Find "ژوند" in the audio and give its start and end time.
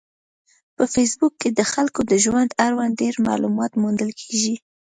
2.23-2.49